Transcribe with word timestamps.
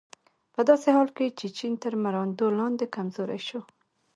په 0.53 0.61
داسې 0.69 0.87
حال 0.95 1.09
کې 1.17 1.27
چې 1.39 1.47
چین 1.57 1.73
تر 1.83 1.93
مراندو 2.03 2.47
لاندې 2.59 2.85
کمزوری 2.95 3.41
شو. 3.47 3.61